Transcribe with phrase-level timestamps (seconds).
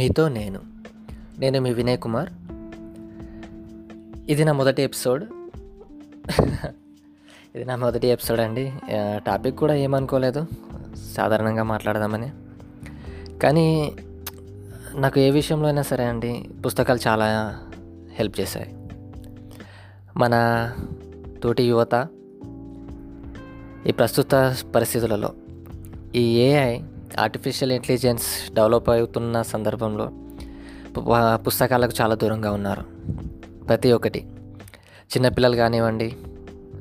[0.00, 0.60] మీతో నేను.
[1.38, 2.28] నేను మీ వినయ్ కుమార్.
[4.30, 5.24] ఇది నా మొదటి ఎపిసోడ్.
[7.56, 8.72] ఇది నా మొదటి ఎపిసోడ్ అండి.
[9.16, 10.46] టాపిక్ కూడా ఏమనుకోలేదు.
[11.16, 12.30] సాధారణంగా మాట్లాడదామని.
[13.38, 13.96] కానీ
[14.94, 17.58] నాకు ఏ విషయంలో అయినా సరే అండి పుస్తకాలు చాలా
[18.14, 18.76] హెల్ప్ చేశాయి.
[20.16, 20.34] మన
[21.42, 22.08] తోటి యువత
[23.86, 25.32] ఈ ప్రస్తుత పరిస్థితులలో
[26.14, 26.80] ఈ ఏఐ
[27.18, 30.12] ఆర్టిఫిషియల్ ఇంటెలిజెన్స్ డెవలప్ అవుతున్న సందర్భంలో
[31.34, 32.82] పుస్తకాలకు చాలా దూరంగా ఉన్నారు.
[33.64, 34.26] ప్రతి ఒక్కటి.
[35.00, 36.16] చిన్నపిల్లలు కానివ్వండి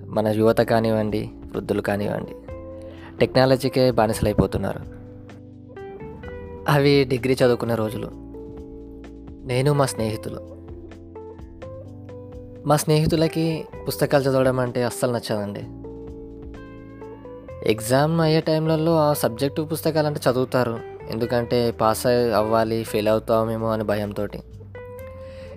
[0.06, 2.36] మన యువత కానివ్వండి వృద్ధులు కానివ్వండి
[3.18, 4.80] టెక్నాలజీకే బానిసలైపోతున్నారు.
[6.70, 8.12] అవి డిగ్రీ చదువుకునే రోజులు.
[9.48, 10.60] నేను మా స్నేహితులు.
[12.66, 15.62] మా స్నేహితులకి పుస్తకాలు చదవడం అంటే అస్సలు నచ్చదండి.
[17.66, 20.80] ఎగ్జామ్ అయ్యే టైంలలో ఆ సబ్జెక్టు పుస్తకాలు అంటే చదువుతారు.
[21.10, 24.28] ఎందుకంటే పాస్ అవ్వాలి ఫెయిల్ అవుతామేమో అని భయంతో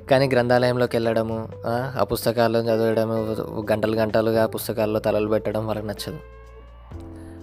[0.09, 3.15] కానీ గ్రంథాలయంలోకి వెళ్ళడము ఆ, పుస్తకాలు చదవడము
[3.73, 6.19] గంటలు గంటలుగా పుస్తకాల్లో తలలు పెట్టడం వాళ్ళకి నచ్చదు.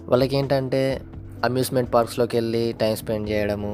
[0.08, 1.00] వాళ్ళకి ఏంటంటే
[1.44, 3.70] అమ్యూస్మెంట్ పార్క్స్లోకి వెళ్ళి టైం స్పెండ్ చేయడము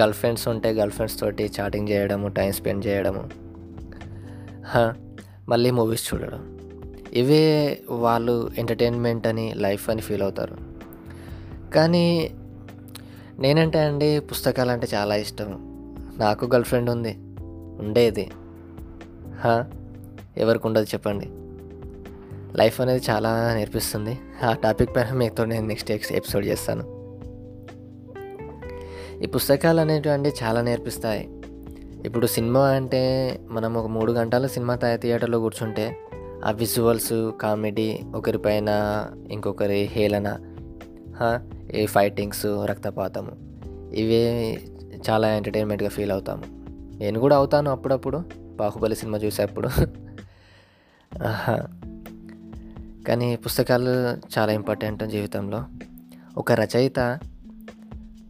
[0.00, 3.24] గర్ల్ ఫ్రెండ్స్ ఉంటే గర్ల్ ఫ్రెండ్స్ తోటి చాటింగ్ చేయడము టైం స్పెండ్ చేయడము
[5.48, 6.57] మళ్ళీ మూవీస్ చూడడం.
[7.12, 10.56] ఇవే వాళ్ళు ఎంటర్టైన్మెంట్ అని లైఫ్ అని ఫీల్ అవుతారు.
[11.70, 12.30] కానీ
[13.38, 15.48] నేనంటే అండి పుస్తకాలు అంటే చాలా ఇష్టం.
[16.18, 17.16] నాకు గర్ల్ ఫ్రెండ్ ఉంది.
[17.80, 18.30] ఉండేది.
[20.36, 21.28] ఎవరికి ఉండదు చెప్పండి.
[22.58, 24.18] లైఫ్ అనేది చాలా నేర్పిస్తుంది.
[24.42, 26.98] ఆ టాపిక్ పైన మీతో నేను నెక్స్ట్ ఎపిసోడ్ చేస్తాను.
[29.22, 31.28] ఈ పుస్తకాలు అనేటివండి చాలా నేర్పిస్తాయి.
[32.04, 35.98] ఇప్పుడు సినిమా అంటే మనం ఒక మూడు గంటల సినిమా థియే- థియేటర్లో కూర్చుంటే
[36.44, 38.68] ఆ విజువల్స్ కామెడీ ఒకరిపైన
[39.30, 40.28] ఇంకొకరి హేళన
[41.16, 41.40] హా,
[41.74, 43.30] ఈ ఫైటింగ్స్ రక్తపాతము
[43.94, 44.58] ఇవే
[45.10, 46.42] చాలా ఎంటర్టైన్మెంట్గా ఫీల్ అవుతాము.
[46.98, 48.22] నేను కూడా అవుతాను అప్పుడప్పుడు
[48.56, 49.68] బాహుబలి సినిమా చూసేప్పుడు.
[53.04, 53.90] కానీ పుస్తకాలు
[54.38, 55.64] చాలా ఇంపార్టెంట్ జీవితంలో.
[56.36, 57.18] ఒక రచయిత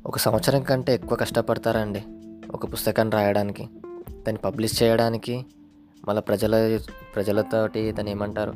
[0.07, 2.03] ఒక సంవత్సరం కంటే ఎక్కువ కష్టపడతారండి
[2.51, 3.65] ఒక పుస్తకాన్ని రాయడానికి.
[4.09, 5.47] దాన్ని పబ్లిష్ చేయడానికి
[6.09, 6.79] మళ్ళీ ప్రజల
[7.15, 8.53] ప్రజలతోటి దాన్ని ఏమంటారు?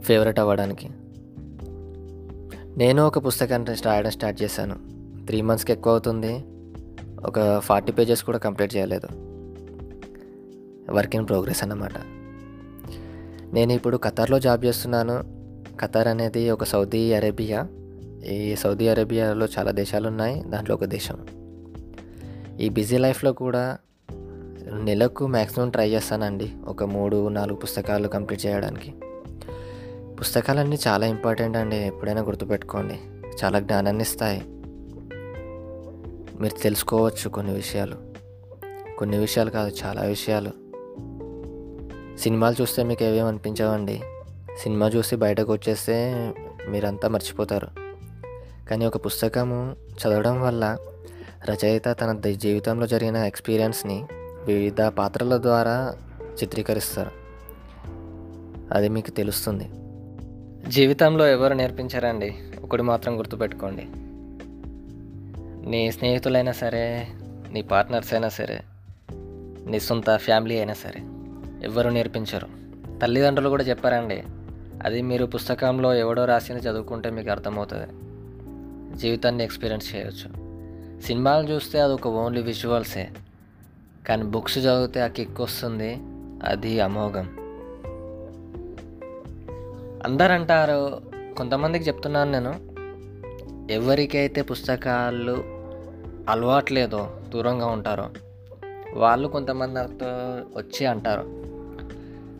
[0.00, 0.88] ఫేవరెట్ అవ్వడానికి.
[2.76, 4.76] నేను ఒక పుస్తకాన్ని రాయడం స్టార్ట్ చేశాను.
[5.26, 6.44] త్రీ మంత్స్కి ఎక్కువ అవుతుంది.
[7.26, 9.08] ఒక ఫార్టీ పేజెస్ కూడా కంప్లీట్ చేయలేదు.
[10.90, 11.92] వర్క్ ఇన్ ప్రోగ్రెస్ అన్నమాట.
[13.54, 15.40] నేను ఇప్పుడు ఖతార్లో జాబ్ చేస్తున్నాను.
[15.80, 17.68] ఖతార్ అనేది ఒక సౌదీ అరేబియా.
[18.26, 21.26] ఈ సౌదీ అరేబియాలో చాలా దేశాలు ఉన్నాయి దాంట్లో ఒక దేశం.
[22.60, 23.78] ఈ బిజీ లైఫ్లో కూడా
[24.72, 26.52] నెలకు మ్యాక్సిమం ట్రై చేస్తానండి.
[26.66, 28.94] ఒక మూడు నాలుగు పుస్తకాలు కంప్లీట్ చేయడానికి.
[30.20, 31.76] పుస్తకాలన్నీ చాలా ఇంపార్టెంట్ అండి.
[31.76, 33.00] ఎప్పుడైనా గుర్తుపెట్టుకోండి.
[33.44, 34.42] చాలా జ్ఞానాన్ని ఇస్తాయి.
[36.40, 37.96] మీరు తెలుసుకోవచ్చు కొన్ని విషయాలు.
[38.98, 40.50] కొన్ని విషయాలు కాదు చాలా విషయాలు.
[42.18, 44.00] సినిమాలు చూస్తే మీకు ఏవేం అనిపించవండి?
[44.58, 46.14] సినిమా చూసి బయటకు వచ్చేస్తే
[46.68, 47.68] మీరంతా మర్చిపోతారు.
[48.70, 50.76] కానీ ఒక పుస్తకము చదవడం వల్ల
[51.50, 54.06] రచయిత తన జీవితంలో జరిగిన ఎక్స్పీరియన్స్ని
[54.46, 55.94] వివిధ పాత్రల ద్వారా
[56.42, 57.10] చిత్రీకరిస్తారు.
[58.74, 59.70] అది మీకు తెలుస్తుంది.
[60.70, 62.34] జీవితంలో ఎవరు నేర్పించారండి?
[62.62, 63.86] ఒకటి మాత్రం గుర్తుపెట్టుకోండి.
[65.70, 67.08] నీ స్నేహితులైనా సరే
[67.52, 68.60] నీ పార్ట్నర్స్ అయినా సరే
[69.66, 71.00] నీ సొంత ఫ్యామిలీ అయినా సరే
[71.66, 72.48] ఎవరు నేర్పించరు.
[73.02, 74.24] తల్లిదండ్రులు కూడా చెప్పారండి
[74.84, 77.86] అది మీరు పుస్తకంలో ఎవడో రాసింది చదువుకుంటే మీకు అర్థమవుతుంది.
[78.98, 80.50] జీవితాన్ని ఎక్స్పీరియన్స్ చేయవచ్చు
[81.00, 83.08] సినిమాలు చూస్తే అది ఒక ఓన్లీ విజువల్సే.
[84.08, 85.98] కానీ బుక్స్ చదివితే ఆ కిక్ వస్తుంది.
[86.44, 87.28] అది అమోఘం.
[90.04, 91.02] అందరు అంటారు
[91.36, 92.70] కొంతమందికి చెప్తున్నాను నేను
[93.72, 95.44] ఎవరికైతే పుస్తకాలు
[96.28, 98.10] అలవాట్లేదో దూరంగా ఉంటారో
[98.94, 99.80] వాళ్ళు కొంతమంది
[100.58, 101.24] వచ్చి అంటారు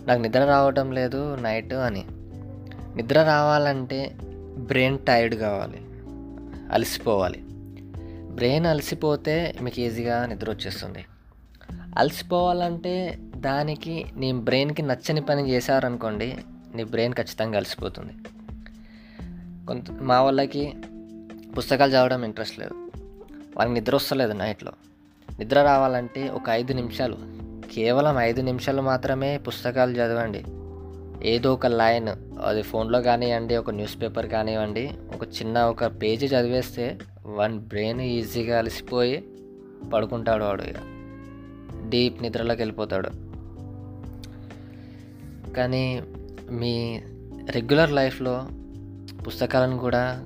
[0.07, 2.05] నాకు నిద్ర రావటం లేదు నైట్ అని.
[2.97, 4.17] నిద్ర రావాలంటే
[4.59, 5.79] బ్రెయిన్ టైర్డ్ కావాలి
[6.73, 7.43] అలసిపోవాలి.
[8.31, 11.05] బ్రెయిన్ అలసిపోతే మీకు ఈజీగా నిద్ర వచ్చేస్తుంది.
[11.99, 16.39] అలసిపోవాలంటే దానికి నీ బ్రెయిన్కి నచ్చని పని చేశారనుకోండి
[16.75, 18.13] నీ బ్రెయిన్ ఖచ్చితంగా అలసిపోతుంది.
[19.67, 20.75] కొంత మా వాళ్ళకి
[21.59, 22.75] పుస్తకాలు చదవడం ఇంట్రెస్ట్ లేదు.
[23.57, 24.73] వాళ్ళకి నిద్ర వస్తలేదు నైట్లో.
[25.39, 27.17] నిద్ర రావాలంటే ఒక ఐదు నిమిషాలు
[27.75, 30.45] కేవలం ఐదు నిమిషాలు మాత్రమే పుస్తకాలు చదవండి.
[31.29, 32.09] ఏదో ఒక లైన్
[32.45, 38.59] అది ఫోన్లో కానివ్వండి ఒక న్యూస్ పేపర్ కానివ్వండి ఒక చిన్న ఒక పేజీ చదివేస్తే వన్ బ్రెయిన్ ఈజీగా
[38.59, 39.25] అలసిపోయి
[39.95, 41.00] పడుకుంటాడు వాడు ఇక.
[41.91, 43.11] డీప్ నిద్రలోకి వెళ్ళిపోతాడు.
[45.53, 46.03] కానీ
[46.51, 47.03] మీ
[47.51, 48.49] రెగ్యులర్ లైఫ్లో
[49.27, 50.25] పుస్తకాలను కూడా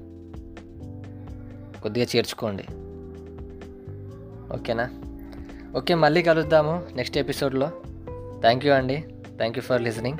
[1.82, 2.64] కొద్దిగా చేర్చుకోండి.
[4.54, 4.90] ఓకేనా?
[5.76, 7.70] ఓకే మళ్ళీ కలుద్దాము నెక్స్ట్ ఎపిసోడ్లో.
[8.40, 9.04] థ్యాంక్ యూ అండి.
[9.36, 10.18] Thank you for listening